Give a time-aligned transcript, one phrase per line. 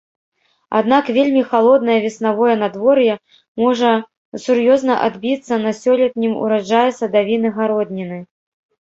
[0.77, 3.13] Аднак вельмі халоднае веснавое надвор'е
[3.65, 3.93] можа
[4.49, 8.19] сур'ёзна адбіцца на сёлетнім ураджаі садавіны-гародніны.